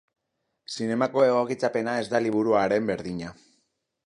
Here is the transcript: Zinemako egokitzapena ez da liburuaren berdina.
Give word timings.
Zinemako 0.75 1.25
egokitzapena 1.25 1.93
ez 2.01 2.07
da 2.15 2.25
liburuaren 2.27 2.93
berdina. 2.93 3.35